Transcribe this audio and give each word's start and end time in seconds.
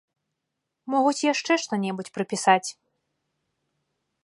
Могуць 0.93 1.25
яшчэ 1.33 1.53
што-небудзь 1.65 2.11
прыпісаць. 2.17 2.69